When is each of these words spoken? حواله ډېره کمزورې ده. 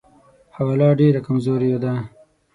حواله 0.55 0.89
ډېره 0.99 1.19
کمزورې 1.25 1.71
ده. 1.83 1.93